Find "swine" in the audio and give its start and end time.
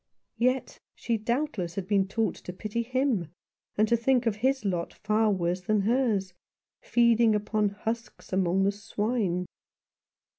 8.71-9.45